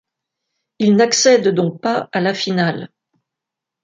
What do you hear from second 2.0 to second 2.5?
à la